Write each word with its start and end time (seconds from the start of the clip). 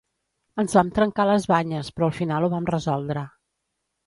Ens 0.61 0.71
vam 0.77 0.87
trencar 0.95 1.25
les 1.31 1.45
banyes, 1.51 1.93
però 1.99 2.09
al 2.09 2.17
final 2.21 2.47
ho 2.49 2.51
vam 2.55 2.71
resoldre. 2.73 3.27